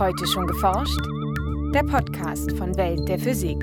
Heute 0.00 0.26
schon 0.26 0.46
geforscht? 0.46 0.98
Der 1.74 1.82
Podcast 1.82 2.56
von 2.56 2.74
Welt 2.78 3.06
der 3.06 3.18
Physik. 3.18 3.58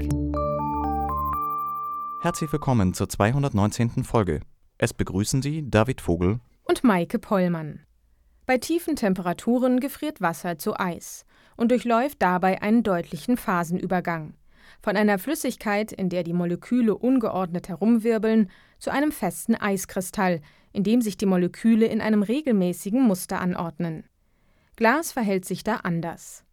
Herzlich 2.21 2.53
willkommen 2.53 2.94
zur 2.94 3.10
219. 3.10 4.03
Folge. 4.03 4.42
Es 4.78 4.94
begrüßen 4.94 5.42
Sie 5.42 5.67
David 5.67 5.99
Vogel 5.99 6.39
und 6.63 6.83
Maike 6.83 7.17
Pollmann. 7.17 7.79
Bei 8.46 8.60
tiefen 8.60 8.96
Temperaturen 8.96 9.79
gefriert 9.79 10.21
Wasser 10.21 10.60
zu 10.60 10.79
Eis 10.79 11.26
und 11.55 11.71
durchläuft 11.71 12.21
dabei 12.21 12.62
einen 12.62 12.83
deutlichen 12.83 13.35
Phasenübergang. 13.35 14.35
Von 14.79 14.96
einer 14.96 15.17
Flüssigkeit, 15.17 15.92
in 15.92 16.09
der 16.09 16.22
die 16.22 16.34
Moleküle 16.34 16.95
ungeordnet 16.95 17.67
herumwirbeln, 17.67 18.52
zu 18.77 18.91
einem 18.91 19.12
festen 19.12 19.55
Eiskristall, 19.55 20.41
in 20.72 20.84
dem 20.84 21.02
sich 21.02 21.17
die 21.17 21.26
Moleküle 21.26 21.88
in 21.88 21.99
einem 21.99 22.22
regelmäßigen 22.22 23.02
Muster 23.02 23.41
anordnen. 23.41 24.03
Glas 24.77 25.12
verhält 25.12 25.44
sich 25.44 25.63
da 25.63 25.77
anders. 25.77 26.44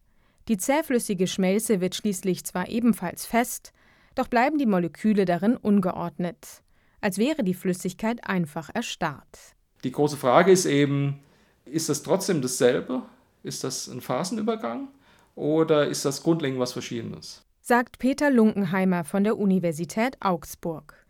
Die 0.49 0.57
zähflüssige 0.57 1.27
Schmelze 1.27 1.83
wird 1.83 1.95
schließlich 1.95 2.45
zwar 2.45 2.71
ebenfalls 2.71 3.27
fest, 3.27 3.75
doch 4.15 4.29
bleiben 4.29 4.57
die 4.57 4.65
Moleküle 4.65 5.27
darin 5.27 5.59
ungeordnet, 5.59 6.63
als 7.03 7.19
wäre 7.19 7.45
die 7.45 7.53
Flüssigkeit 7.53 8.27
einfach 8.27 8.71
erstarrt. 8.73 9.55
Die 9.85 9.93
große 9.93 10.17
Frage 10.17 10.53
ist 10.53 10.65
eben, 10.65 11.21
ist 11.67 11.91
das 11.91 12.03
trotzdem 12.03 12.41
dasselbe? 12.41 13.03
Ist 13.43 13.63
das 13.63 13.89
ein 13.89 14.01
Phasenübergang 14.01 14.89
oder 15.35 15.87
ist 15.87 16.07
das 16.07 16.23
grundlegend 16.23 16.59
was 16.59 16.73
Verschiedenes? 16.73 17.45
Sagt 17.61 17.99
Peter 17.99 18.31
Lunkenheimer 18.31 19.05
von 19.05 19.25
der 19.25 19.37
Universität 19.37 20.17
Augsburg. 20.21 21.05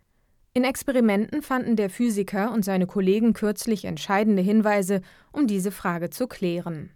In 0.53 0.65
Experimenten 0.65 1.41
fanden 1.41 1.77
der 1.77 1.89
Physiker 1.89 2.51
und 2.51 2.65
seine 2.65 2.87
Kollegen 2.87 3.31
kürzlich 3.31 3.85
entscheidende 3.85 4.41
Hinweise, 4.41 5.01
um 5.31 5.47
diese 5.47 5.71
Frage 5.71 6.09
zu 6.09 6.27
klären. 6.27 6.91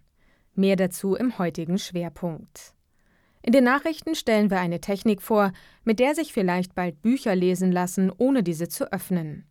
Mehr 0.60 0.76
dazu 0.76 1.14
im 1.14 1.38
heutigen 1.38 1.78
Schwerpunkt. 1.78 2.74
In 3.40 3.52
den 3.52 3.64
Nachrichten 3.64 4.14
stellen 4.14 4.50
wir 4.50 4.60
eine 4.60 4.82
Technik 4.82 5.22
vor, 5.22 5.52
mit 5.84 5.98
der 5.98 6.14
sich 6.14 6.34
vielleicht 6.34 6.74
bald 6.74 7.00
Bücher 7.00 7.34
lesen 7.34 7.72
lassen, 7.72 8.12
ohne 8.14 8.42
diese 8.42 8.68
zu 8.68 8.92
öffnen. 8.92 9.46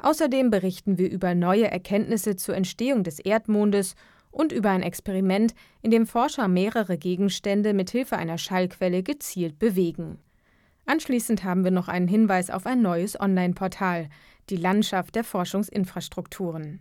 Außerdem 0.00 0.50
berichten 0.50 0.98
wir 0.98 1.12
über 1.12 1.36
neue 1.36 1.70
Erkenntnisse 1.70 2.34
zur 2.34 2.56
Entstehung 2.56 3.04
des 3.04 3.20
Erdmondes 3.20 3.94
und 4.32 4.50
über 4.50 4.70
ein 4.70 4.82
Experiment, 4.82 5.54
in 5.80 5.92
dem 5.92 6.08
Forscher 6.08 6.48
mehrere 6.48 6.98
Gegenstände 6.98 7.72
mit 7.72 7.90
Hilfe 7.90 8.16
einer 8.16 8.36
Schallquelle 8.36 9.04
gezielt 9.04 9.60
bewegen. 9.60 10.18
Anschließend 10.86 11.44
haben 11.44 11.62
wir 11.62 11.70
noch 11.70 11.86
einen 11.86 12.08
Hinweis 12.08 12.50
auf 12.50 12.66
ein 12.66 12.82
neues 12.82 13.20
Online-Portal, 13.20 14.08
die 14.50 14.56
Landschaft 14.56 15.14
der 15.14 15.22
Forschungsinfrastrukturen. 15.22 16.80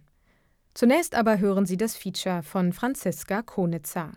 Zunächst 0.78 1.16
aber 1.16 1.40
hören 1.40 1.66
Sie 1.66 1.76
das 1.76 1.96
Feature 1.96 2.44
von 2.44 2.72
Franziska 2.72 3.42
Konitzer. 3.42 4.12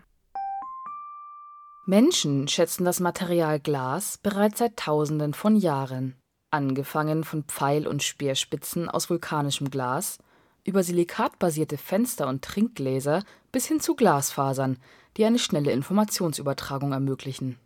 Menschen 1.87 2.47
schätzen 2.47 2.85
das 2.85 2.99
Material 2.99 3.59
Glas 3.59 4.19
bereits 4.19 4.59
seit 4.59 4.77
Tausenden 4.77 5.33
von 5.33 5.55
Jahren, 5.55 6.17
angefangen 6.51 7.23
von 7.23 7.45
Pfeil- 7.45 7.87
und 7.87 8.03
Speerspitzen 8.03 8.89
aus 8.89 9.09
vulkanischem 9.09 9.71
Glas, 9.71 10.19
über 10.63 10.83
silikatbasierte 10.83 11.79
Fenster 11.79 12.27
und 12.27 12.43
Trinkgläser 12.43 13.23
bis 13.51 13.65
hin 13.65 13.79
zu 13.79 13.95
Glasfasern, 13.95 14.77
die 15.17 15.25
eine 15.25 15.39
schnelle 15.39 15.71
Informationsübertragung 15.71 16.91
ermöglichen. 16.91 17.57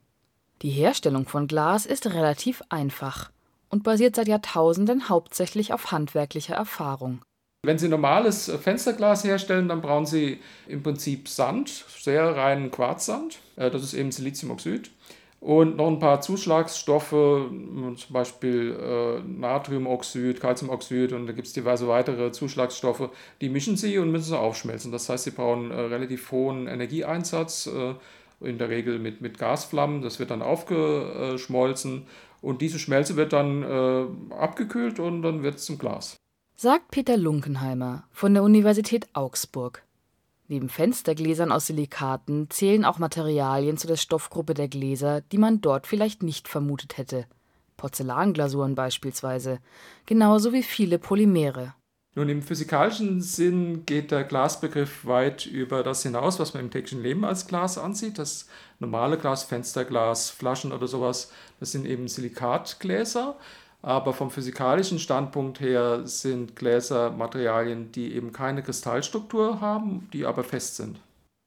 Die 0.61 0.69
Herstellung 0.69 1.27
von 1.27 1.47
Glas 1.47 1.85
ist 1.85 2.07
relativ 2.07 2.63
einfach 2.69 3.29
und 3.67 3.83
basiert 3.83 4.15
seit 4.15 4.29
Jahrtausenden 4.29 5.09
hauptsächlich 5.09 5.73
auf 5.73 5.91
handwerklicher 5.91 6.55
Erfahrung 6.55 7.25
wenn 7.65 7.77
Sie 7.77 7.87
normales 7.87 8.51
Fensterglas 8.61 9.23
herstellen, 9.23 9.67
dann 9.67 9.81
brauchen 9.81 10.05
Sie 10.05 10.39
im 10.67 10.83
Prinzip 10.83 11.27
Sand, 11.27 11.85
sehr 11.99 12.35
reinen 12.35 12.71
Quarzsand. 12.71 13.39
Äh, 13.55 13.71
das 13.71 13.83
ist 13.83 13.93
eben 13.93 14.11
Siliziumoxid. 14.11 14.91
Und 15.39 15.77
noch 15.77 15.87
ein 15.87 15.99
paar 15.99 16.21
Zuschlagsstoffe, 16.21 17.09
zum 17.09 17.95
Beispiel 18.09 18.75
äh, 18.81 19.21
Natriumoxid, 19.21 20.41
Calciumoxid 20.41 21.13
und 21.13 21.27
da 21.27 21.33
gibt 21.33 21.45
es 21.45 21.53
diverse 21.53 21.87
weitere 21.87 22.31
Zuschlagsstoffe. 22.31 23.09
Die 23.41 23.49
mischen 23.49 23.77
Sie 23.77 23.99
und 23.99 24.11
müssen 24.11 24.29
sie 24.29 24.39
aufschmelzen. 24.39 24.91
Das 24.91 25.07
heißt, 25.07 25.25
Sie 25.25 25.31
brauchen 25.31 25.69
äh, 25.69 25.75
relativ 25.75 26.31
hohen 26.31 26.67
Energieeinsatz, 26.67 27.69
in 28.41 28.57
der 28.57 28.69
Regel 28.69 28.99
mit, 28.99 29.21
mit 29.21 29.37
Gasflammen. 29.37 30.01
Das 30.01 30.19
wird 30.19 30.31
dann 30.31 30.41
aufgeschmolzen 30.41 32.07
und 32.41 32.61
diese 32.61 32.79
Schmelze 32.79 33.15
wird 33.15 33.31
dann 33.31 33.63
abgekühlt 34.31 34.99
und 34.99 35.21
dann 35.21 35.41
wird 35.41 35.55
es 35.55 35.65
zum 35.65 35.77
Glas 35.77 36.17
sagt 36.57 36.89
Peter 36.89 37.17
Lunkenheimer 37.17 38.05
von 38.13 38.33
der 38.33 38.41
Universität 38.41 39.07
Augsburg. 39.11 39.83
Neben 40.47 40.69
Fenstergläsern 40.69 41.51
aus 41.51 41.67
Silikaten 41.67 42.49
zählen 42.49 42.85
auch 42.85 42.97
Materialien 42.97 43.77
zu 43.77 43.87
der 43.87 43.97
Stoffgruppe 43.97 44.53
der 44.53 44.69
Gläser, 44.69 45.19
die 45.19 45.37
man 45.37 45.59
dort 45.59 45.85
vielleicht 45.85 46.23
nicht 46.23 46.47
vermutet 46.47 46.97
hätte. 46.97 47.25
Porzellanglasuren 47.75 48.73
beispielsweise, 48.73 49.59
genauso 50.05 50.53
wie 50.53 50.63
viele 50.63 50.97
Polymere. 50.97 51.73
Nun, 52.17 52.29
im 52.29 52.41
physikalischen 52.41 53.21
Sinn 53.21 53.85
geht 53.85 54.11
der 54.11 54.23
Glasbegriff 54.23 55.05
weit 55.05 55.45
über 55.45 55.83
das 55.83 56.03
hinaus, 56.03 56.39
was 56.39 56.53
man 56.53 56.63
im 56.63 56.71
täglichen 56.71 57.03
Leben 57.03 57.25
als 57.25 57.47
Glas 57.47 57.77
ansieht. 57.77 58.17
Das 58.17 58.47
normale 58.79 59.17
Glas, 59.17 59.43
Fensterglas, 59.43 60.29
Flaschen 60.29 60.71
oder 60.71 60.87
sowas, 60.87 61.33
das 61.59 61.73
sind 61.73 61.85
eben 61.85 62.07
Silikatgläser. 62.07 63.35
Aber 63.85 64.13
vom 64.13 64.31
physikalischen 64.31 64.97
Standpunkt 64.97 65.59
her 65.59 66.07
sind 66.07 66.55
Gläser 66.55 67.11
Materialien, 67.11 67.91
die 67.91 68.15
eben 68.15 68.31
keine 68.31 68.63
Kristallstruktur 68.63 69.61
haben, 69.61 70.09
die 70.11 70.25
aber 70.25 70.43
fest 70.43 70.77
sind. 70.77 70.99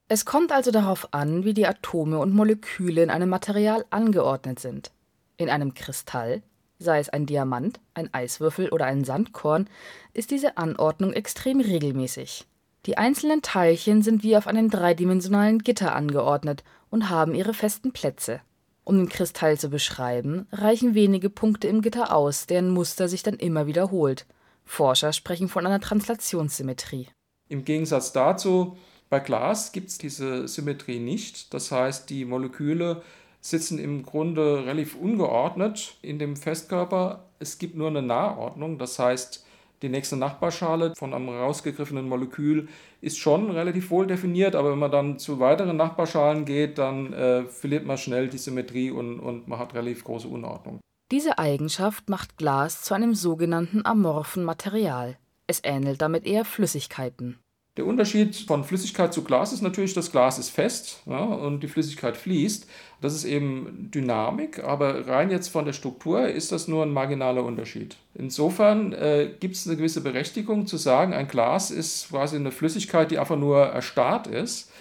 Es 0.07 0.25
kommt 0.25 0.53
also 0.53 0.71
darauf 0.71 1.13
an, 1.13 1.45
wie 1.45 1.53
die 1.53 1.67
Atome 1.67 2.21
und 2.21 2.33
Moleküle 2.33 3.03
in 3.03 3.11
einem 3.11 3.29
Material 3.29 3.85
angeordnet 3.91 4.61
sind. 4.61 4.93
In 5.37 5.51
einem 5.51 5.75
Kristall, 5.75 6.43
sei 6.79 7.01
es 7.01 7.09
ein 7.09 7.27
Diamant, 7.27 7.81
ein 7.95 8.15
Eiswürfel 8.15 8.69
oder 8.69 8.87
ein 8.87 9.03
Sandkorn, 9.03 9.69
ist 10.15 10.31
diese 10.31 10.59
Anordnung 10.59 11.15
extrem 11.15 11.61
regelmäßig. 11.61 12.47
Die 12.87 12.97
einzelnen 12.99 13.43
Teilchen 13.43 14.03
sind 14.03 14.23
wie 14.23 14.37
auf 14.37 14.47
einem 14.47 14.71
dreidimensionalen 14.71 15.59
Gitter 15.59 15.93
angeordnet 15.93 16.63
und 16.89 17.11
haben 17.11 17.35
ihre 17.35 17.53
festen 17.53 17.93
Plätze. 17.93 18.41
Um 18.89 18.97
den 18.97 19.11
Kristall 19.11 19.59
zu 19.59 19.69
beschreiben, 19.69 20.47
reichen 20.51 20.95
wenige 20.95 21.29
Punkte 21.29 21.69
im 21.69 21.83
Gitter 21.83 22.11
aus, 22.11 22.47
deren 22.47 22.71
Muster 22.71 23.07
sich 23.07 23.23
dann 23.23 23.35
immer 23.35 23.67
wiederholt. 23.67 24.25
Forscher 24.65 25.13
sprechen 25.13 25.51
von 25.51 25.67
einer 25.67 25.79
Translationssymmetrie. 25.79 27.07
Im 27.51 27.67
Gegensatz 27.67 28.15
dazu, 28.15 28.79
bei 29.11 29.21
Glas 29.21 29.73
gibt 29.73 29.91
es 29.91 29.99
diese 29.99 30.49
Symmetrie 30.49 31.01
nicht. 31.01 31.53
Das 31.53 31.71
heißt, 31.71 32.09
die 32.09 32.25
Moleküle 32.25 33.03
sitzen 33.43 33.79
im 33.79 34.05
Grunde 34.05 34.65
relativ 34.65 34.95
ungeordnet 34.95 35.99
in 36.01 36.19
dem 36.19 36.35
Festkörper. 36.35 37.29
Es 37.41 37.59
gibt 37.59 37.77
nur 37.77 37.89
eine 37.89 38.01
Nahordnung. 38.01 38.79
Das 38.79 38.99
heißt, 38.99 39.45
die 39.83 39.89
nächste 39.89 40.17
Nachbarschale 40.17 40.95
von 40.97 41.15
einem 41.15 41.29
rausgegriffenen 41.29 42.09
Molekül 42.09 42.69
ist 43.01 43.19
schon 43.19 43.51
relativ 43.51 43.91
wohl 43.91 44.07
definiert, 44.07 44.55
aber 44.55 44.73
wenn 44.73 44.79
man 44.79 44.91
dann 44.91 45.19
zu 45.19 45.41
weiteren 45.41 45.77
Nachbarschalen 45.77 46.45
geht, 46.45 46.79
dann 46.79 47.13
äh, 47.13 47.45
verliert 47.45 47.87
man 47.87 47.99
schnell 47.99 48.29
die 48.29 48.39
Symmetrie 48.39 48.91
und, 48.91 49.21
und 49.21 49.49
man 49.49 49.59
hat 49.59 49.75
relativ 49.75 50.05
große 50.05 50.29
Unordnung. 50.29 50.81
Diese 51.11 51.39
Eigenschaft 51.39 52.11
macht 52.11 52.37
Glas 52.37 52.83
zu 52.83 52.95
einem 52.95 53.15
sogenannten 53.15 53.87
amorphen 53.87 54.45
Material. 54.45 55.17
Es 55.47 55.61
ähnelt 55.65 56.03
damit 56.03 56.27
eher 56.27 56.45
Flüssigkeiten. 56.45 57.39
Der 57.79 57.87
Unterschied 57.87 58.35
von 58.35 58.65
Flüssigkeit 58.65 59.15
zu 59.15 59.23
Glas 59.23 59.53
ist 59.53 59.63
natürlich, 59.63 59.95
das 59.95 60.11
Glas 60.11 60.41
ist 60.41 60.51
fest 60.51 61.01
ja, 61.07 61.21
und 61.21 61.63
die 61.63 61.69
Flüssigkeit 61.69 62.17
fließt. 62.17 62.67
Das 63.01 63.15
ist 63.15 63.25
eben 63.25 63.89
Dynamik, 63.95 64.65
aber 64.65 65.07
rein 65.07 65.31
jetzt 65.31 65.47
von 65.47 65.65
der 65.65 65.73
Struktur 65.73 66.27
ist 66.27 66.51
das 66.51 66.67
nur 66.67 66.83
ein 66.83 66.93
marginaler 66.93 67.45
Unterschied. 67.45 67.97
Insofern 68.15 68.93
äh, 68.95 69.31
gibt 69.39 69.55
es 69.55 69.69
eine 69.69 69.77
gewisse 69.77 70.01
Berechtigung 70.01 70.67
zu 70.67 70.77
sagen, 70.77 71.15
ein 71.15 71.29
Glas 71.29 71.71
ist 71.71 72.09
quasi 72.09 72.35
eine 72.35 72.51
Flüssigkeit, 72.51 73.13
die 73.13 73.21
einfach 73.21 73.39
nur 73.39 73.61
erstarrt 73.61 74.27
ist. 74.27 74.73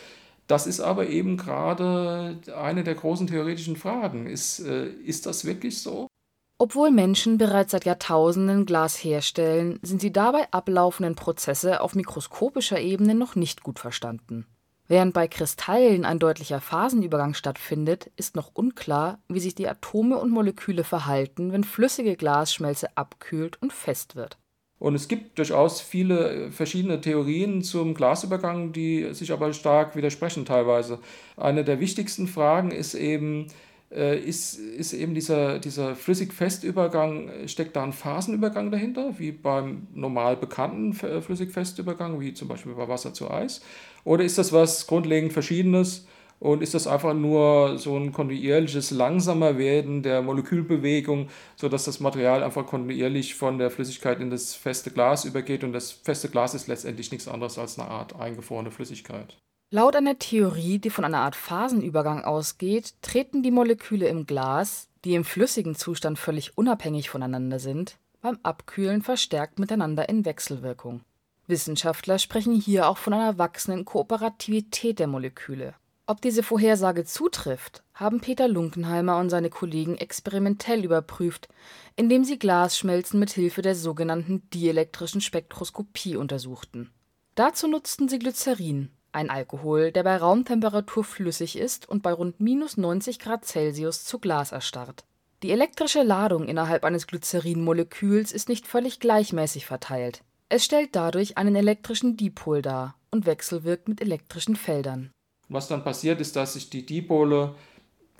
Das 0.47 0.65
ist 0.65 0.79
aber 0.79 1.07
eben 1.07 1.37
gerade 1.37 2.39
eine 2.59 2.83
der 2.83 2.95
großen 2.95 3.27
theoretischen 3.27 3.75
Fragen. 3.75 4.25
Ist, 4.25 4.59
äh, 4.61 4.87
ist 4.87 5.27
das 5.27 5.45
wirklich 5.45 5.83
so? 5.83 6.07
Obwohl 6.59 6.89
Menschen 6.89 7.37
bereits 7.37 7.71
seit 7.71 7.85
Jahrtausenden 7.85 8.65
Glas 8.65 8.95
herstellen, 8.95 9.79
sind 9.83 10.01
die 10.01 10.11
dabei 10.11 10.47
ablaufenden 10.51 11.13
Prozesse 11.13 11.81
auf 11.81 11.93
mikroskopischer 11.93 12.79
Ebene 12.79 13.13
noch 13.13 13.35
nicht 13.35 13.61
gut 13.61 13.77
verstanden. 13.77 14.47
Während 14.87 15.13
bei 15.13 15.27
Kristallen 15.27 16.05
ein 16.05 16.17
deutlicher 16.17 16.61
Phasenübergang 16.61 17.35
stattfindet, 17.35 18.09
ist 18.15 18.35
noch 18.35 18.51
unklar, 18.53 19.19
wie 19.27 19.41
sich 19.41 19.53
die 19.53 19.67
Atome 19.67 20.17
und 20.17 20.31
Moleküle 20.31 20.83
verhalten, 20.83 21.51
wenn 21.51 21.63
flüssige 21.63 22.15
Glasschmelze 22.15 22.95
abkühlt 22.95 23.61
und 23.61 23.71
fest 23.71 24.15
wird. 24.15 24.37
Und 24.79 24.95
es 24.95 25.07
gibt 25.07 25.37
durchaus 25.37 25.81
viele 25.81 26.51
verschiedene 26.51 27.01
Theorien 27.01 27.63
zum 27.63 27.93
Glasübergang, 27.93 28.71
die 28.71 29.13
sich 29.13 29.31
aber 29.31 29.51
stark 29.53 29.95
widersprechen 29.95 30.45
teilweise. 30.45 30.99
Eine 31.35 31.63
der 31.63 31.79
wichtigsten 31.79 32.27
Fragen 32.27 32.71
ist 32.71 32.93
eben, 32.93 33.47
äh, 33.47 33.47
ist, 33.89 34.59
ist 34.59 34.93
eben 34.93 35.13
dieser, 35.13 35.59
dieser 35.59 35.95
Flüssig-Festübergang, 35.95 37.47
steckt 37.47 37.75
da 37.75 37.83
ein 37.83 37.93
Phasenübergang 37.93 38.69
dahinter, 38.69 39.17
wie 39.17 39.31
beim 39.31 39.87
normal 39.93 40.35
bekannten 40.35 40.93
Flüssig-Festübergang, 40.93 42.19
wie 42.19 42.33
zum 42.33 42.47
Beispiel 42.49 42.73
bei 42.73 42.87
Wasser 42.87 43.13
zu 43.13 43.31
Eis? 43.31 43.61
Oder 44.03 44.23
ist 44.25 44.37
das 44.37 44.51
was 44.51 44.87
grundlegend 44.87 45.33
Verschiedenes 45.33 46.05
Und 46.39 46.61
ist 46.61 46.73
das 46.75 46.85
einfach 46.85 47.13
nur 47.13 47.77
so 47.79 47.97
ein 47.97 48.11
kontinuierliches 48.11 48.91
langsamer 48.91 49.57
Werden 49.57 50.03
der 50.03 50.21
Molekülbewegung, 50.21 51.29
sodass 51.55 51.85
das 51.85 51.99
Material 51.99 52.43
einfach 52.43 52.65
kontinuierlich 52.65 53.35
von 53.35 53.57
der 53.57 53.71
Flüssigkeit 53.71 54.19
in 54.19 54.29
das 54.29 54.53
feste 54.53 54.91
Glas 54.91 55.25
übergeht 55.25 55.63
und 55.63 55.73
das 55.73 55.91
feste 55.91 56.29
Glas 56.29 56.53
ist 56.53 56.67
letztendlich 56.67 57.11
nichts 57.11 57.27
anderes 57.27 57.57
als 57.57 57.79
eine 57.79 57.89
Art 57.89 58.15
eingefrorene 58.19 58.69
Flüssigkeit. 58.71 59.37
Laut 59.69 59.97
einer 59.97 60.17
Theorie, 60.17 60.79
die 60.79 60.89
von 60.89 61.03
einer 61.03 61.19
Art 61.19 61.35
Phasenübergang 61.35 62.23
ausgeht, 62.23 62.93
treten 63.01 63.43
die 63.43 63.51
Moleküle 63.51 64.07
im 64.07 64.25
Glas, 64.25 64.87
die 65.03 65.13
im 65.13 65.25
flüssigen 65.25 65.75
Zustand 65.75 66.17
völlig 66.17 66.57
unabhängig 66.57 67.09
voneinander 67.09 67.59
sind, 67.59 67.97
beim 68.21 68.39
Abkühlen 68.43 69.01
verstärkt 69.01 69.59
miteinander 69.59 70.07
in 70.07 70.23
Wechselwirkung. 70.23 71.01
Wissenschaftler 71.47 72.17
sprechen 72.17 72.55
hier 72.55 72.87
auch 72.87 72.97
von 72.97 73.11
einer 73.11 73.37
wachsenden 73.37 73.83
Kooperativität 73.83 74.99
der 74.99 75.07
Moleküle. 75.07 75.73
Ob 76.05 76.21
diese 76.21 76.43
Vorhersage 76.43 77.03
zutrifft, 77.03 77.83
haben 77.93 78.21
Peter 78.21 78.47
Lunkenheimer 78.47 79.17
und 79.17 79.29
seine 79.29 79.49
Kollegen 79.49 79.97
experimentell 79.97 80.85
überprüft, 80.85 81.49
indem 81.97 82.23
sie 82.23 82.39
Glasschmelzen 82.39 83.19
mit 83.19 83.31
Hilfe 83.31 83.61
der 83.61 83.75
sogenannten 83.75 84.49
dielektrischen 84.51 85.19
Spektroskopie 85.19 86.15
untersuchten. 86.15 86.89
Dazu 87.35 87.67
nutzten 87.67 88.07
sie 88.07 88.19
Glycerin, 88.19 88.91
ein 89.11 89.29
Alkohol, 89.29 89.91
der 89.91 90.03
bei 90.03 90.17
Raumtemperatur 90.17 91.03
flüssig 91.03 91.57
ist 91.57 91.87
und 91.87 92.03
bei 92.03 92.11
rund 92.13 92.39
minus 92.39 92.77
90 92.77 93.19
Grad 93.19 93.45
Celsius 93.45 94.03
zu 94.03 94.19
Glas 94.19 94.51
erstarrt. 94.51 95.03
Die 95.43 95.51
elektrische 95.51 96.03
Ladung 96.03 96.47
innerhalb 96.47 96.83
eines 96.83 97.07
Glycerinmoleküls 97.07 98.31
ist 98.31 98.49
nicht 98.49 98.67
völlig 98.67 98.99
gleichmäßig 98.99 99.65
verteilt. 99.65 100.23
Es 100.49 100.65
stellt 100.65 100.95
dadurch 100.95 101.37
einen 101.37 101.55
elektrischen 101.55 102.17
Dipol 102.17 102.61
dar 102.61 102.95
und 103.11 103.25
wechselwirkt 103.25 103.87
mit 103.87 104.01
elektrischen 104.01 104.55
Feldern 104.55 105.11
was 105.49 105.67
dann 105.67 105.83
passiert, 105.83 106.21
ist, 106.21 106.35
dass 106.35 106.53
sich 106.53 106.69
die 106.69 106.85
Dipole 106.85 107.55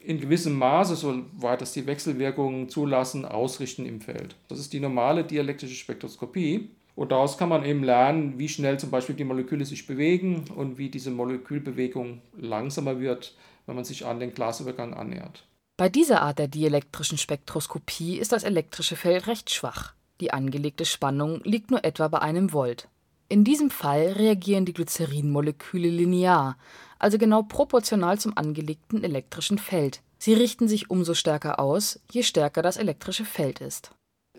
in 0.04 0.22
gewissem 0.22 0.54
Maße, 0.54 0.96
soweit 0.96 1.62
das 1.62 1.74
die 1.74 1.86
Wechselwirkungen 1.86 2.70
zulassen, 2.70 3.26
ausrichten 3.26 3.86
im 3.86 4.00
Feld. 4.00 4.36
Das 4.48 4.60
ist 4.60 4.72
die 4.72 4.80
normale 4.80 5.24
dialektische 5.24 5.76
Spektroskopie. 5.76 6.70
Und 6.98 7.12
daraus 7.12 7.38
kann 7.38 7.50
man 7.50 7.64
eben 7.64 7.84
lernen, 7.84 8.40
wie 8.40 8.50
schnell 8.50 8.80
zum 8.80 8.90
Beispiel 8.90 9.14
die 9.14 9.24
Moleküle 9.24 9.66
sich 9.66 9.86
bewegen 9.86 10.46
und 10.56 10.80
wie 10.80 10.90
diese 10.90 11.12
Molekülbewegung 11.12 12.24
langsamer 12.36 13.00
wird, 13.00 13.36
wenn 13.68 13.76
man 13.76 13.86
sich 13.86 14.08
an 14.08 14.20
den 14.20 14.34
Glasübergang 14.34 14.96
annähert. 14.96 15.46
Bei 15.78 15.90
dieser 15.90 16.24
Art 16.24 16.40
der 16.40 16.48
dielektrischen 16.48 17.20
Spektroskopie 17.20 18.18
ist 18.18 18.32
das 18.32 18.44
elektrische 18.44 18.96
Feld 18.96 19.28
recht 19.28 19.52
schwach. 19.52 19.94
Die 20.22 20.34
angelegte 20.34 20.86
Spannung 20.86 21.42
liegt 21.44 21.70
nur 21.70 21.86
etwa 21.86 22.08
bei 22.08 22.18
einem 22.18 22.52
Volt. 22.52 22.88
In 23.30 23.44
diesem 23.44 23.70
Fall 23.70 24.14
reagieren 24.14 24.66
die 24.66 24.74
Glycerinmoleküle 24.74 25.90
linear, 25.90 26.58
also 26.98 27.20
genau 27.20 27.44
proportional 27.44 28.18
zum 28.18 28.36
angelegten 28.36 29.04
elektrischen 29.04 29.60
Feld. 29.60 30.02
Sie 30.18 30.34
richten 30.34 30.68
sich 30.68 30.90
umso 30.90 31.14
stärker 31.14 31.60
aus, 31.60 32.00
je 32.10 32.24
stärker 32.24 32.64
das 32.64 32.78
elektrische 32.78 33.24
Feld 33.24 33.62
ist. 33.62 33.92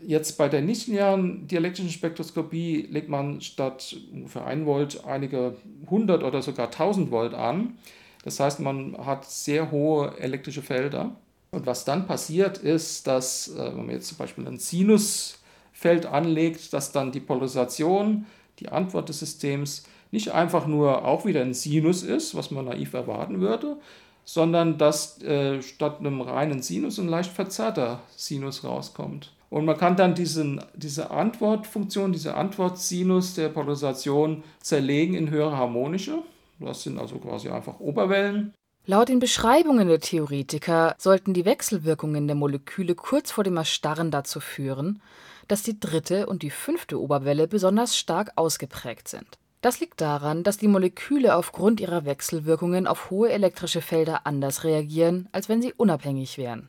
Jetzt 0.07 0.39
bei 0.39 0.49
der 0.49 0.63
nichtlinearen 0.63 1.47
dielektrischen 1.47 1.91
Spektroskopie 1.91 2.89
legt 2.91 3.09
man 3.09 3.41
statt 3.41 3.97
ungefähr 4.13 4.47
1 4.47 4.67
Volt 4.67 5.05
einige 5.05 5.57
hundert 5.91 6.23
oder 6.23 6.43
sogar 6.43 6.67
1000 6.67 7.11
Volt 7.11 7.35
an. 7.35 7.79
Das 8.25 8.41
heißt, 8.41 8.61
man 8.61 8.97
hat 8.99 9.25
sehr 9.25 9.71
hohe 9.71 10.17
elektrische 10.19 10.63
Felder. 10.63 11.17
Und 11.51 11.67
was 11.67 11.85
dann 11.85 12.07
passiert 12.07 12.59
ist, 12.59 13.07
dass, 13.07 13.49
äh, 13.49 13.71
wenn 13.71 13.87
man 13.87 13.91
jetzt 13.91 14.09
zum 14.09 14.19
Beispiel 14.19 14.47
ein 14.47 14.59
Sinusfeld 14.59 16.07
anlegt, 16.07 16.73
dass 16.73 16.93
dann 16.93 17.13
die 17.13 17.21
Polarisation, 17.21 18.27
die 18.59 18.69
Antwort 18.69 19.09
des 19.09 19.21
Systems 19.21 19.85
nicht 20.11 20.33
einfach 20.33 20.67
nur 20.67 21.05
auch 21.05 21.25
wieder 21.25 21.43
ein 21.43 21.55
Sinus 21.55 22.03
ist, 22.03 22.35
was 22.35 22.51
man 22.51 22.67
naiv 22.67 22.93
erwarten 22.95 23.41
würde, 23.41 23.77
sondern 24.25 24.77
dass 24.77 25.23
äh, 25.23 25.63
statt 25.63 26.01
einem 26.01 26.21
reinen 26.21 26.61
Sinus 26.63 26.99
ein 26.99 27.09
leicht 27.09 27.33
verzerrter 27.33 28.01
Sinus 28.15 28.65
rauskommt. 28.65 29.33
Und 29.51 29.65
man 29.65 29.79
kann 29.79 29.97
dann 29.97 30.15
diesen, 30.15 30.63
diese 30.75 31.11
Antwortfunktion, 31.11 32.13
diese 32.13 32.35
Antwortsinus 32.35 33.35
der 33.35 33.49
Polarisation 33.49 34.43
zerlegen 34.61 35.15
in 35.15 35.31
höhere 35.31 35.57
harmonische. 35.57 36.23
Das 36.61 36.83
sind 36.83 36.99
also 36.99 37.17
quasi 37.17 37.49
einfach 37.49 37.81
Oberwellen. 37.81 38.53
Laut 38.85 39.09
den 39.09 39.19
Beschreibungen 39.19 39.89
der 39.89 40.01
Theoretiker 40.01 40.95
sollten 40.99 41.35
die 41.35 41.45
Wechselwirkungen 41.45 42.27
der 42.27 42.37
Moleküle 42.37 42.95
kurz 42.95 43.31
vor 43.31 43.45
dem 43.45 43.57
Erstarren 43.57 44.11
dazu 44.11 44.41
führen, 44.41 45.03
dass 45.47 45.63
die 45.63 45.79
dritte 45.79 46.27
und 46.27 46.43
die 46.43 46.51
fünfte 46.51 47.01
Oberwelle 47.01 47.49
besonders 47.49 47.97
stark 47.97 48.33
ausgeprägt 48.37 49.09
sind. 49.09 49.39
Das 49.61 49.81
liegt 49.81 50.01
daran, 50.01 50.45
dass 50.45 50.57
die 50.57 50.69
Moleküle 50.69 51.35
aufgrund 51.35 51.81
ihrer 51.81 52.05
Wechselwirkungen 52.05 52.87
auf 52.87 53.11
hohe 53.11 53.31
elektrische 53.31 53.81
Felder 53.81 54.27
anders 54.27 54.63
reagieren, 54.63 55.29
als 55.33 55.49
wenn 55.49 55.61
sie 55.61 55.73
unabhängig 55.73 56.39
wären. 56.39 56.69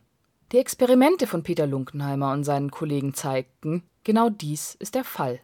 Die 0.51 0.57
Experimente 0.57 1.27
von 1.27 1.43
Peter 1.43 1.67
Lunkenheimer 1.67 2.31
und 2.33 2.43
seinen 2.43 2.71
Kollegen 2.71 3.13
zeigten, 3.13 3.83
genau 4.03 4.29
dies 4.29 4.75
ist 4.75 4.95
der 4.95 5.03
Fall. 5.03 5.39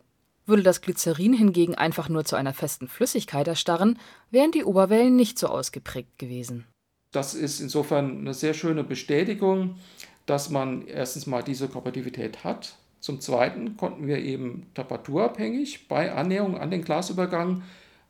Würde 0.47 0.63
das 0.63 0.81
Glycerin 0.81 1.33
hingegen 1.33 1.75
einfach 1.75 2.09
nur 2.09 2.25
zu 2.25 2.35
einer 2.35 2.53
festen 2.53 2.87
Flüssigkeit 2.87 3.47
erstarren, 3.47 3.99
wären 4.31 4.51
die 4.51 4.63
Oberwellen 4.63 5.15
nicht 5.15 5.37
so 5.37 5.47
ausgeprägt 5.47 6.17
gewesen. 6.17 6.65
Das 7.11 7.33
ist 7.33 7.59
insofern 7.59 8.19
eine 8.19 8.33
sehr 8.33 8.53
schöne 8.53 8.83
Bestätigung, 8.83 9.75
dass 10.25 10.49
man 10.49 10.87
erstens 10.87 11.27
mal 11.27 11.43
diese 11.43 11.67
Kooperativität 11.67 12.43
hat, 12.43 12.75
zum 13.05 13.21
Zweiten 13.21 13.77
konnten 13.77 14.07
wir 14.07 14.17
eben 14.17 14.65
temperaturabhängig 14.73 15.87
bei 15.87 16.11
Annäherung 16.11 16.57
an 16.57 16.71
den 16.71 16.83
Glasübergang 16.83 17.61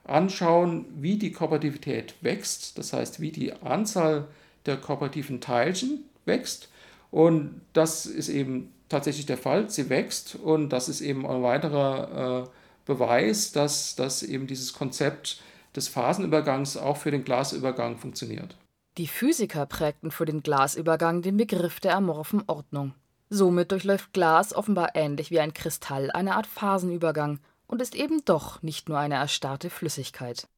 anschauen, 0.05 0.85
wie 0.95 1.17
die 1.17 1.33
Kooperativität 1.33 2.15
wächst, 2.21 2.77
das 2.77 2.93
heißt, 2.93 3.19
wie 3.19 3.33
die 3.33 3.51
Anzahl 3.51 4.29
der 4.65 4.77
kooperativen 4.77 5.41
Teilchen 5.41 6.05
wächst. 6.23 6.69
Und 7.15 7.61
das 7.71 8.05
ist 8.05 8.27
eben 8.27 8.73
tatsächlich 8.89 9.25
der 9.25 9.37
Fall, 9.37 9.69
sie 9.69 9.89
wächst 9.89 10.35
und 10.35 10.67
das 10.67 10.89
ist 10.89 10.99
eben 10.99 11.25
ein 11.25 11.41
weiterer 11.41 12.43
äh, 12.43 12.49
Beweis, 12.83 13.53
dass, 13.53 13.95
dass 13.95 14.21
eben 14.21 14.47
dieses 14.47 14.73
Konzept 14.73 15.41
des 15.77 15.87
Phasenübergangs 15.87 16.75
auch 16.75 16.97
für 16.97 17.11
den 17.11 17.23
Glasübergang 17.23 17.95
funktioniert. 17.95 18.57
Die 18.97 19.07
Physiker 19.07 19.65
prägten 19.65 20.11
für 20.11 20.25
den 20.25 20.43
Glasübergang 20.43 21.21
den 21.21 21.37
Begriff 21.37 21.79
der 21.79 21.95
amorphen 21.95 22.43
Ordnung. 22.47 22.93
Somit 23.29 23.71
durchläuft 23.71 24.11
Glas 24.11 24.53
offenbar 24.53 24.89
ähnlich 24.93 25.31
wie 25.31 25.39
ein 25.39 25.53
Kristall 25.53 26.11
eine 26.11 26.35
Art 26.35 26.47
Phasenübergang 26.47 27.39
und 27.65 27.81
ist 27.81 27.95
eben 27.95 28.25
doch 28.25 28.61
nicht 28.61 28.89
nur 28.89 28.97
eine 28.97 29.15
erstarrte 29.15 29.69
Flüssigkeit. 29.69 30.49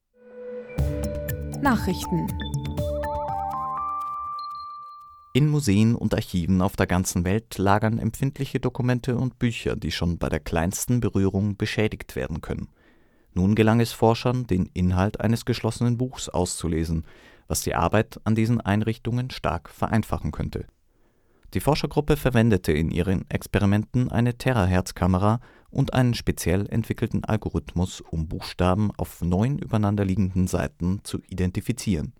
Nachrichten 1.62 2.26
in 5.32 5.48
Museen 5.48 5.94
und 5.94 6.14
Archiven 6.14 6.62
auf 6.62 6.76
der 6.76 6.86
ganzen 6.86 7.24
Welt 7.24 7.58
lagern 7.58 7.98
empfindliche 7.98 8.60
Dokumente 8.60 9.16
und 9.16 9.38
Bücher, 9.38 9.76
die 9.76 9.90
schon 9.90 10.18
bei 10.18 10.28
der 10.28 10.40
kleinsten 10.40 11.00
Berührung 11.00 11.56
beschädigt 11.56 12.16
werden 12.16 12.40
können. 12.40 12.68
Nun 13.34 13.54
gelang 13.54 13.80
es 13.80 13.92
Forschern, 13.92 14.46
den 14.46 14.66
Inhalt 14.72 15.20
eines 15.20 15.44
geschlossenen 15.44 15.98
Buchs 15.98 16.28
auszulesen, 16.28 17.04
was 17.46 17.62
die 17.62 17.74
Arbeit 17.74 18.20
an 18.24 18.34
diesen 18.34 18.60
Einrichtungen 18.60 19.30
stark 19.30 19.68
vereinfachen 19.68 20.32
könnte. 20.32 20.66
Die 21.54 21.60
Forschergruppe 21.60 22.16
verwendete 22.16 22.72
in 22.72 22.90
ihren 22.90 23.28
Experimenten 23.30 24.10
eine 24.10 24.36
Terahertz-Kamera 24.36 25.40
und 25.70 25.94
einen 25.94 26.14
speziell 26.14 26.66
entwickelten 26.68 27.24
Algorithmus, 27.24 28.02
um 28.02 28.28
Buchstaben 28.28 28.90
auf 28.96 29.22
neun 29.22 29.58
übereinanderliegenden 29.58 30.46
Seiten 30.46 31.00
zu 31.04 31.20
identifizieren. 31.28 32.12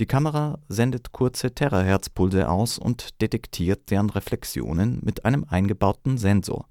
Die 0.00 0.06
Kamera 0.06 0.58
sendet 0.68 1.12
kurze 1.12 1.54
Terahertz-Pulse 1.54 2.48
aus 2.48 2.78
und 2.78 3.20
detektiert 3.22 3.90
deren 3.90 4.10
Reflexionen 4.10 4.98
mit 5.02 5.24
einem 5.24 5.44
eingebauten 5.48 6.18
Sensor. 6.18 6.66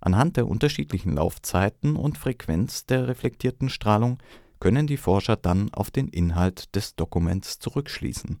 Anhand 0.00 0.36
der 0.36 0.48
unterschiedlichen 0.48 1.12
Laufzeiten 1.12 1.94
und 1.94 2.18
Frequenz 2.18 2.86
der 2.86 3.06
reflektierten 3.06 3.68
Strahlung 3.68 4.18
können 4.58 4.88
die 4.88 4.96
Forscher 4.96 5.36
dann 5.36 5.72
auf 5.72 5.90
den 5.92 6.08
Inhalt 6.08 6.74
des 6.74 6.96
Dokuments 6.96 7.60
zurückschließen 7.60 8.40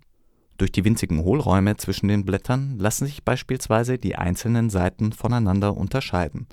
durch 0.58 0.72
die 0.72 0.84
winzigen 0.84 1.22
Hohlräume 1.22 1.76
zwischen 1.76 2.08
den 2.08 2.24
Blättern 2.24 2.78
lassen 2.78 3.06
sich 3.06 3.24
beispielsweise 3.24 3.98
die 3.98 4.16
einzelnen 4.16 4.70
Seiten 4.70 5.12
voneinander 5.12 5.76
unterscheiden. 5.76 6.46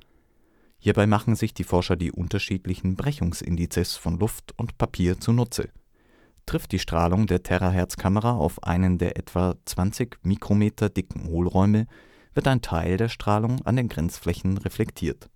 Hierbei 0.77 1.07
machen 1.07 1.35
sich 1.35 1.53
die 1.53 1.63
Forscher 1.63 1.95
die 1.95 2.11
unterschiedlichen 2.11 2.97
Brechungsindizes 2.97 3.95
von 3.95 4.19
Luft 4.19 4.53
und 4.57 4.77
Papier 4.77 5.21
zunutze. 5.21 5.69
Trifft 6.45 6.71
die 6.71 6.79
Strahlung 6.79 7.27
der 7.27 7.43
Terahertz-Kamera 7.43 8.33
auf 8.33 8.63
einen 8.63 8.97
der 8.97 9.17
etwa 9.17 9.55
20 9.65 10.17
Mikrometer 10.23 10.89
dicken 10.89 11.27
Hohlräume, 11.27 11.87
wird 12.33 12.47
ein 12.47 12.61
Teil 12.61 12.97
der 12.97 13.09
Strahlung 13.09 13.61
an 13.65 13.75
den 13.75 13.89
Grenzflächen 13.89 14.57
reflektiert. 14.57 15.29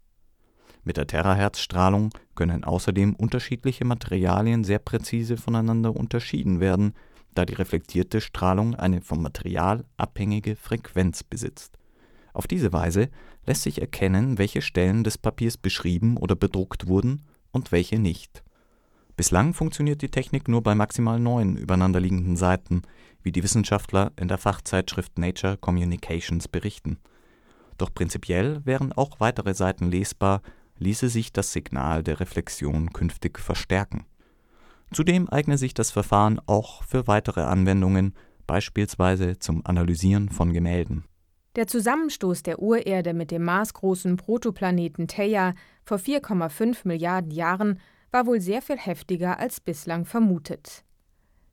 Mit 0.84 0.98
der 0.98 1.08
Terahertz-Strahlung 1.08 2.10
können 2.36 2.64
außerdem 2.64 3.16
unterschiedliche 3.16 3.86
Materialien 3.86 4.64
sehr 4.64 4.80
präzise 4.80 5.38
voneinander 5.38 5.96
unterschieden 5.96 6.60
werden 6.60 6.94
da 7.38 7.46
die 7.46 7.54
reflektierte 7.54 8.20
Strahlung 8.20 8.74
eine 8.76 9.02
vom 9.02 9.22
Material 9.22 9.86
abhängige 9.96 10.56
Frequenz 10.56 11.24
besitzt. 11.24 11.78
Auf 12.34 12.48
diese 12.48 12.74
Weise 12.74 13.10
lässt 13.46 13.62
sich 13.62 13.80
erkennen, 13.80 14.38
welche 14.38 14.62
Stellen 14.62 15.04
des 15.04 15.18
Papiers 15.18 15.58
beschrieben 15.58 16.18
oder 16.18 16.36
bedruckt 16.36 16.88
wurden 16.88 17.22
und 17.52 17.72
welche 17.72 18.00
nicht. 18.00 18.44
Bislang 19.18 19.56
funktioniert 19.56 20.04
die 20.04 20.12
Technik 20.12 20.48
nur 20.48 20.62
bei 20.62 20.76
maximal 20.76 21.20
neun 21.20 21.58
übereinanderliegenden 21.58 22.38
Seiten, 22.38 22.84
wie 23.24 23.32
die 23.32 23.42
Wissenschaftler 23.42 24.12
in 24.16 24.28
der 24.28 24.38
Fachzeitschrift 24.38 25.18
Nature 25.18 25.58
Communications 25.58 26.48
berichten. 26.48 27.00
Doch 27.80 27.92
prinzipiell 27.92 28.62
wären 28.64 28.94
auch 28.94 29.20
weitere 29.20 29.56
Seiten 29.56 29.90
lesbar, 29.90 30.44
ließe 30.78 31.10
sich 31.10 31.34
das 31.34 31.52
Signal 31.52 32.04
der 32.04 32.20
Reflexion 32.20 32.94
künftig 32.94 33.40
verstärken. 33.40 34.06
Zudem 34.92 35.28
eigne 35.32 35.58
sich 35.58 35.74
das 35.74 35.90
Verfahren 35.90 36.40
auch 36.46 36.84
für 36.84 37.08
weitere 37.08 37.42
Anwendungen, 37.42 38.14
beispielsweise 38.46 39.40
zum 39.40 39.66
Analysieren 39.66 40.30
von 40.30 40.54
Gemälden. 40.54 41.06
Der 41.56 41.66
Zusammenstoß 41.66 42.44
der 42.44 42.60
Urerde 42.60 43.16
mit 43.16 43.32
dem 43.32 43.44
maßgroßen 43.46 44.16
Protoplaneten 44.16 45.08
Theia 45.08 45.56
vor 45.84 45.98
4,5 45.98 46.82
Milliarden 46.84 47.32
Jahren 47.32 47.80
war 48.18 48.26
wohl 48.26 48.42
sehr 48.42 48.64
viel 48.64 48.80
heftiger 48.80 49.38
als 49.38 49.60
bislang 49.60 50.04
vermutet. 50.04 50.84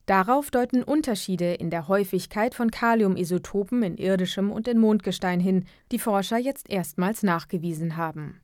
Darauf 0.07 0.49
deuten 0.49 0.81
Unterschiede 0.81 1.53
in 1.53 1.69
der 1.69 1.87
Häufigkeit 1.87 2.55
von 2.55 2.71
Kaliumisotopen 2.71 3.83
in 3.83 3.97
irdischem 3.97 4.51
und 4.51 4.67
in 4.67 4.79
Mondgestein 4.79 5.39
hin, 5.39 5.65
die 5.91 5.99
Forscher 5.99 6.39
jetzt 6.39 6.67
erstmals 6.67 7.21
nachgewiesen 7.21 7.97
haben. 7.97 8.41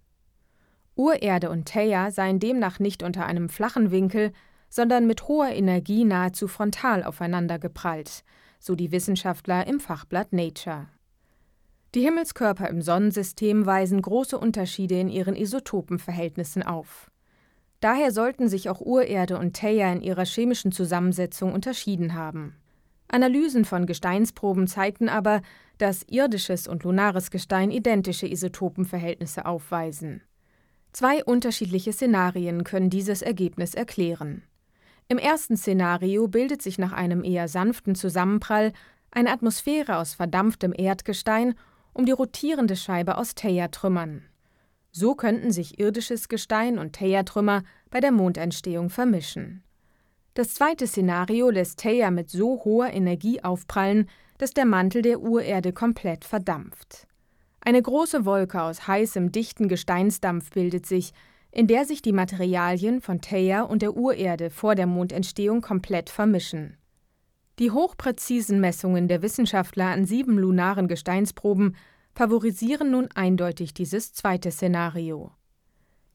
Urerde 0.96 1.50
und 1.50 1.66
Theia 1.66 2.12
seien 2.12 2.40
demnach 2.40 2.78
nicht 2.78 3.02
unter 3.02 3.26
einem 3.26 3.50
flachen 3.50 3.90
Winkel, 3.90 4.34
sondern 4.70 5.08
mit 5.08 5.28
hoher 5.28 5.50
Energie 5.50 6.04
nahezu 6.04 6.48
frontal 6.48 7.04
aufeinander 7.04 7.58
geprallt, 7.58 8.24
so 8.60 8.76
die 8.76 8.92
Wissenschaftler 8.92 9.66
im 9.66 9.80
Fachblatt 9.80 10.32
Nature. 10.32 10.90
Die 11.96 12.02
Himmelskörper 12.02 12.70
im 12.70 12.84
Sonnensystem 12.84 13.66
weisen 13.66 14.00
große 14.00 14.38
Unterschiede 14.38 15.00
in 15.00 15.10
ihren 15.10 15.36
Isotopenverhältnissen 15.36 16.62
auf. 16.62 17.11
Daher 17.82 18.12
sollten 18.12 18.48
sich 18.48 18.70
auch 18.70 18.80
Urerde 18.80 19.38
und 19.38 19.54
Theia 19.54 19.92
in 19.92 20.02
ihrer 20.02 20.24
chemischen 20.24 20.72
Zusammensetzung 20.72 21.52
unterschieden 21.52 22.14
haben. 22.14 22.56
Analysen 23.08 23.66
von 23.66 23.88
Gesteinsproben 23.88 24.68
zeigten 24.68 25.10
aber, 25.10 25.42
dass 25.80 26.04
irdisches 26.04 26.68
und 26.68 26.84
lunares 26.84 27.32
Gestein 27.32 27.72
identische 27.72 28.28
Isotopenverhältnisse 28.28 29.46
aufweisen. 29.46 30.22
Zwei 30.94 31.24
unterschiedliche 31.24 31.92
Szenarien 31.92 32.64
können 32.64 32.90
dieses 32.90 33.22
Ergebnis 33.22 33.74
erklären. 33.74 34.44
Im 35.08 35.18
ersten 35.18 35.58
Szenario 35.58 36.28
bildet 36.28 36.62
sich 36.62 36.78
nach 36.78 36.94
einem 36.94 37.24
eher 37.24 37.48
sanften 37.48 37.96
Zusammenprall 37.96 38.74
eine 39.10 39.32
Atmosphäre 39.32 39.98
aus 39.98 40.14
verdampftem 40.14 40.74
Erdgestein 40.78 41.56
um 41.94 42.06
die 42.06 42.14
rotierende 42.14 42.76
Scheibe 42.76 43.18
aus 43.18 43.36
Theia-Trümmern. 43.36 44.24
So 44.92 45.16
könnten 45.16 45.52
sich 45.52 45.80
irdisches 45.80 46.28
Gestein 46.28 46.78
und 46.78 46.94
Theia-Trümmer 46.94 47.64
bei 47.90 48.00
der 48.00 48.12
Mondentstehung 48.12 48.90
vermischen. 48.90 49.64
Das 50.34 50.54
zweite 50.54 50.88
Szenario 50.88 51.50
lässt 51.50 51.80
Theia 51.80 52.12
mit 52.12 52.30
so 52.30 52.64
hoher 52.64 52.92
Energie 52.92 53.44
aufprallen, 53.44 54.10
dass 54.38 54.52
der 54.52 54.66
Mantel 54.66 55.02
der 55.02 55.22
Urerde 55.22 55.74
komplett 55.74 56.26
verdampft. 56.26 57.08
Eine 57.60 57.82
große 57.82 58.26
Wolke 58.26 58.62
aus 58.62 58.88
heißem, 58.88 59.32
dichten 59.32 59.68
Gesteinsdampf 59.68 60.50
bildet 60.52 60.86
sich, 60.86 61.14
in 61.52 61.68
der 61.68 61.86
sich 61.86 62.02
die 62.02 62.14
Materialien 62.14 63.02
von 63.02 63.22
Theia 63.22 63.62
und 63.62 63.82
der 63.82 63.96
Urerde 63.96 64.50
vor 64.50 64.76
der 64.76 64.88
Mondentstehung 64.88 65.62
komplett 65.62 66.10
vermischen. 66.10 66.78
Die 67.60 67.72
hochpräzisen 67.72 68.60
Messungen 68.60 69.08
der 69.08 69.22
Wissenschaftler 69.22 69.88
an 69.88 70.06
sieben 70.06 70.40
lunaren 70.40 70.88
Gesteinsproben 70.88 71.76
favorisieren 72.14 72.92
nun 72.92 73.10
eindeutig 73.14 73.74
dieses 73.74 74.14
zweite 74.14 74.52
Szenario. 74.52 75.32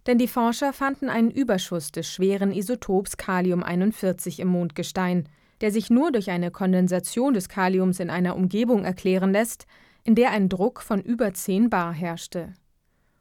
Denn 0.06 0.18
die 0.18 0.28
Forscher 0.28 0.72
fanden 0.72 1.08
einen 1.08 1.30
Überschuss 1.30 1.90
des 1.90 2.06
schweren 2.06 2.52
Isotops 2.52 3.16
Kalium 3.16 3.62
41 3.62 4.40
im 4.40 4.48
Mondgestein, 4.48 5.28
der 5.60 5.72
sich 5.72 5.90
nur 5.90 6.12
durch 6.12 6.30
eine 6.30 6.50
Kondensation 6.50 7.34
des 7.34 7.48
Kaliums 7.48 7.98
in 7.98 8.10
einer 8.10 8.36
Umgebung 8.36 8.84
erklären 8.84 9.32
lässt, 9.32 9.66
in 10.04 10.14
der 10.14 10.30
ein 10.30 10.48
Druck 10.48 10.80
von 10.80 11.00
über 11.00 11.34
10 11.34 11.70
bar 11.70 11.92
herrschte 11.92 12.54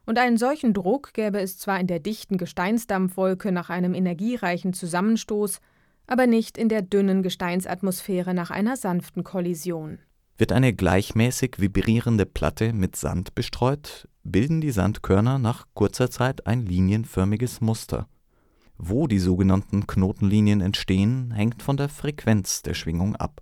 und 0.06 0.18
einen 0.18 0.38
solchen 0.38 0.72
Druck 0.72 1.12
gäbe 1.12 1.40
es 1.40 1.58
zwar 1.58 1.78
in 1.80 1.88
der 1.88 1.98
dichten 1.98 2.38
Gesteinsdampfwolke 2.38 3.52
nach 3.52 3.68
einem 3.68 3.92
energiereichen 3.92 4.72
Zusammenstoß, 4.72 5.60
aber 6.06 6.28
nicht 6.28 6.56
in 6.56 6.68
der 6.68 6.82
dünnen 6.82 7.22
Gesteinsatmosphäre 7.22 8.32
nach 8.32 8.50
einer 8.50 8.76
sanften 8.76 9.24
Kollision. 9.24 9.98
Wird 10.38 10.52
eine 10.52 10.74
gleichmäßig 10.74 11.56
vibrierende 11.58 12.26
Platte 12.26 12.72
mit 12.72 12.96
Sand 12.96 13.34
bestreut, 13.34 14.06
bilden 14.22 14.60
die 14.60 14.70
Sandkörner 14.70 15.38
nach 15.38 15.66
kurzer 15.72 16.10
Zeit 16.10 16.46
ein 16.46 16.66
linienförmiges 16.66 17.60
Muster. 17.60 18.06
Wo 18.76 19.06
die 19.06 19.18
sogenannten 19.18 19.86
Knotenlinien 19.86 20.60
entstehen, 20.60 21.30
hängt 21.30 21.62
von 21.62 21.78
der 21.78 21.88
Frequenz 21.88 22.62
der 22.62 22.74
Schwingung 22.74 23.16
ab. 23.16 23.40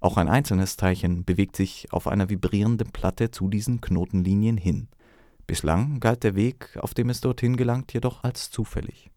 Auch 0.00 0.16
ein 0.16 0.28
einzelnes 0.28 0.76
Teilchen 0.76 1.24
bewegt 1.24 1.54
sich 1.54 1.92
auf 1.92 2.08
einer 2.08 2.28
vibrierenden 2.28 2.90
Platte 2.90 3.30
zu 3.30 3.48
diesen 3.48 3.80
Knotenlinien 3.80 4.56
hin. 4.56 4.88
Bislang 5.46 6.00
galt 6.00 6.24
der 6.24 6.34
Weg, 6.34 6.76
auf 6.80 6.94
dem 6.94 7.10
es 7.10 7.20
dorthin 7.20 7.56
gelangt, 7.56 7.92
jedoch 7.92 8.24
als 8.24 8.50
zufällig. 8.50 9.10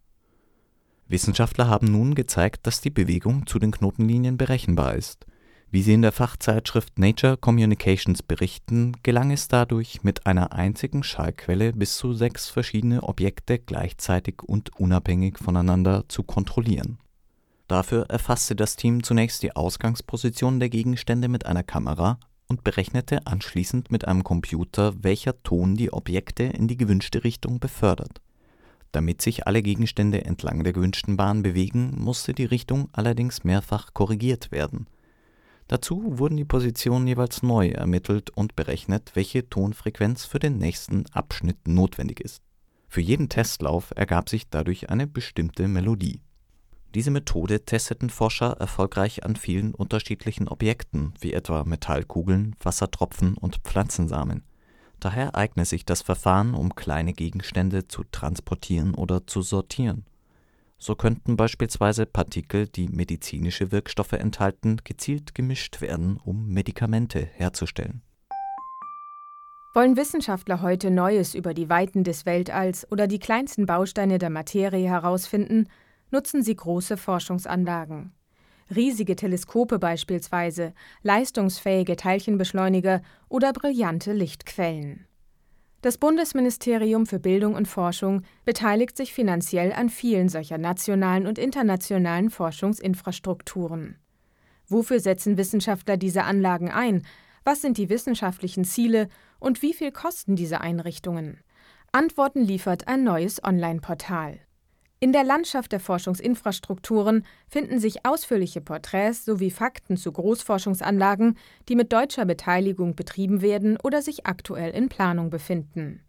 Wissenschaftler 1.08 1.68
haben 1.68 1.88
nun 1.92 2.16
gezeigt, 2.16 2.68
dass 2.68 2.82
die 2.82 2.90
Bewegung 2.90 3.48
zu 3.48 3.60
den 3.60 3.72
Knotenlinien 3.72 4.38
berechenbar 4.38 4.96
ist. 4.96 5.26
Wie 5.70 5.82
sie 5.82 5.94
in 5.94 6.02
der 6.02 6.14
Fachzeitschrift 6.14 6.98
Nature 6.98 7.36
Communications 7.36 8.24
berichten, 8.24 8.94
gelang 9.04 9.32
es 9.32 9.50
dadurch, 9.50 10.02
mit 10.02 10.26
einer 10.26 10.54
einzigen 10.54 11.04
Schallquelle 11.04 11.74
bis 11.74 11.98
zu 11.98 12.14
sechs 12.14 12.48
verschiedene 12.48 13.04
Objekte 13.04 13.60
gleichzeitig 13.60 14.44
und 14.44 14.80
unabhängig 14.80 15.38
voneinander 15.38 16.06
zu 16.08 16.24
kontrollieren. 16.24 17.00
Dafür 17.68 18.06
erfasste 18.10 18.56
das 18.56 18.78
Team 18.78 19.04
zunächst 19.04 19.44
die 19.44 19.58
Ausgangsposition 19.58 20.62
der 20.62 20.70
Gegenstände 20.70 21.28
mit 21.28 21.46
einer 21.46 21.64
Kamera 21.64 22.18
und 22.48 22.64
berechnete 22.64 23.28
anschließend 23.28 23.92
mit 23.92 24.08
einem 24.08 24.24
Computer, 24.24 24.94
welcher 25.04 25.44
Ton 25.44 25.76
die 25.76 25.92
Objekte 25.92 26.44
in 26.44 26.70
die 26.70 26.78
gewünschte 26.78 27.26
Richtung 27.26 27.60
befördert. 27.60 28.22
Damit 28.94 29.22
sich 29.22 29.48
alle 29.48 29.62
Gegenstände 29.62 30.24
entlang 30.24 30.64
der 30.64 30.72
gewünschten 30.72 31.18
Bahn 31.18 31.44
bewegen, 31.44 31.94
musste 31.98 32.34
die 32.34 32.46
Richtung 32.46 32.88
allerdings 32.94 33.44
mehrfach 33.44 33.94
korrigiert 33.94 34.54
werden. 34.54 34.88
Dazu 35.68 36.18
wurden 36.18 36.38
die 36.38 36.46
Positionen 36.46 37.08
jeweils 37.08 37.44
neu 37.44 37.70
ermittelt 37.70 38.30
und 38.30 38.56
berechnet, 38.56 39.12
welche 39.16 39.50
Tonfrequenz 39.50 40.26
für 40.26 40.40
den 40.40 40.58
nächsten 40.58 41.06
Abschnitt 41.12 41.68
notwendig 41.68 42.20
ist. 42.22 42.42
Für 42.88 43.02
jeden 43.02 43.28
Testlauf 43.28 43.92
ergab 43.96 44.30
sich 44.30 44.50
dadurch 44.50 44.90
eine 44.90 45.08
bestimmte 45.08 45.68
Melodie 45.68 46.22
diese 46.98 47.12
Methode 47.12 47.64
testeten 47.64 48.10
Forscher 48.10 48.58
erfolgreich 48.60 49.24
an 49.24 49.36
vielen 49.36 49.76
unterschiedlichen 49.76 50.48
Objekten, 50.48 51.14
wie 51.20 51.34
etwa 51.34 51.64
Metallkugeln, 51.64 52.56
Wassertropfen 52.60 53.38
und 53.38 53.58
Pflanzensamen. 53.58 54.44
Daher 55.00 55.36
eigne 55.36 55.66
sich 55.66 55.86
das 55.86 56.02
Verfahren, 56.02 56.56
um 56.56 56.74
kleine 56.74 57.14
Gegenstände 57.14 57.88
zu 57.88 58.04
transportieren 58.12 58.96
oder 58.96 59.28
zu 59.28 59.44
sortieren. 59.44 60.06
So 60.80 60.96
könnten 60.96 61.36
beispielsweise 61.36 62.06
Partikel, 62.06 62.68
die 62.68 62.88
medizinische 62.88 63.72
Wirkstoffe 63.72 64.14
enthalten, 64.14 64.78
gezielt 64.84 65.34
gemischt 65.34 65.82
werden, 65.82 66.18
um 66.24 66.48
Medikamente 66.48 67.28
herzustellen. 67.34 68.04
Wollen 69.74 69.98
Wissenschaftler 69.98 70.62
heute 70.62 70.92
Neues 70.92 71.36
über 71.36 71.54
die 71.54 71.70
Weiten 71.70 72.04
des 72.04 72.26
Weltalls 72.26 72.92
oder 72.92 73.08
die 73.08 73.20
kleinsten 73.20 73.66
Bausteine 73.66 74.18
der 74.18 74.30
Materie 74.30 74.88
herausfinden, 74.88 75.68
nutzen 76.12 76.44
sie 76.44 76.56
große 76.56 76.98
Forschungsanlagen. 76.98 78.12
Riesige 78.76 79.16
Teleskope 79.16 79.80
beispielsweise, 79.80 80.74
leistungsfähige 81.02 81.96
Teilchenbeschleuniger 81.96 83.02
oder 83.30 83.54
brillante 83.54 84.14
Lichtquellen. 84.14 85.07
Das 85.82 86.00
Bundesministerium 86.00 87.06
für 87.06 87.20
Bildung 87.20 87.54
und 87.54 87.68
Forschung 87.68 88.24
beteiligt 88.46 88.98
sich 88.98 89.14
finanziell 89.14 89.72
an 89.72 89.90
vielen 89.90 90.28
solcher 90.28 90.58
nationalen 90.58 91.28
und 91.28 91.38
internationalen 91.38 92.32
Forschungsinfrastrukturen. 92.32 93.98
Wofür 94.68 95.00
setzen 95.00 95.38
Wissenschaftler 95.38 95.98
diese 95.98 96.24
Anlagen 96.24 96.72
ein? 96.72 97.06
Was 97.44 97.62
sind 97.62 97.78
die 97.78 97.90
wissenschaftlichen 97.90 98.66
Ziele 98.66 99.08
und 99.40 99.62
wie 99.62 99.74
viel 99.74 99.92
kosten 99.92 100.36
diese 100.36 100.62
Einrichtungen? 100.62 101.40
Antworten 101.92 102.44
liefert 102.44 102.88
ein 102.88 103.04
neues 103.04 103.42
Online-Portal. 103.44 104.40
In 105.00 105.14
der 105.14 105.24
Landschaft 105.24 105.72
der 105.72 105.80
Forschungsinfrastrukturen 105.80 107.24
finden 107.48 107.80
sich 107.80 108.04
ausführliche 108.04 108.62
Porträts 108.62 109.26
sowie 109.26 109.52
Fakten 109.52 109.96
zu 109.96 110.12
Großforschungsanlagen, 110.12 111.38
die 111.70 111.76
mit 111.76 111.94
deutscher 111.94 112.26
Beteiligung 112.26 112.96
betrieben 112.96 113.42
werden 113.42 113.78
oder 113.84 114.02
sich 114.02 114.26
aktuell 114.26 114.72
in 114.72 114.90
Planung 114.90 115.30
befinden. 115.30 116.02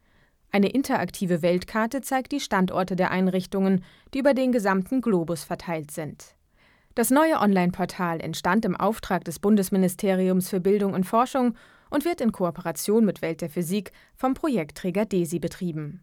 Eine 0.50 0.70
interaktive 0.70 1.42
Weltkarte 1.42 2.00
zeigt 2.00 2.32
die 2.32 2.40
Standorte 2.40 2.96
der 2.96 3.10
Einrichtungen, 3.10 3.84
die 4.14 4.20
über 4.20 4.32
den 4.32 4.52
gesamten 4.52 5.02
Globus 5.02 5.44
verteilt 5.44 5.90
sind. 5.90 6.34
Das 6.94 7.10
neue 7.10 7.38
Online-Portal 7.40 8.20
entstand 8.20 8.64
im 8.64 8.74
Auftrag 8.74 9.22
des 9.24 9.38
Bundesministeriums 9.38 10.48
für 10.48 10.60
Bildung 10.60 10.94
und 10.94 11.04
Forschung 11.04 11.54
und 11.90 12.06
wird 12.06 12.22
in 12.22 12.32
Kooperation 12.32 13.04
mit 13.04 13.20
Welt 13.20 13.42
der 13.42 13.50
Physik 13.50 13.92
vom 14.16 14.32
Projektträger 14.32 15.04
DESI 15.04 15.38
betrieben. 15.38 16.02